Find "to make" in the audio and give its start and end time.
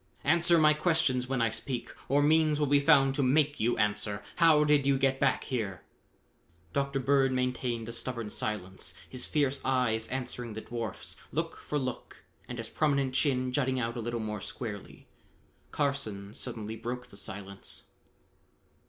3.13-3.59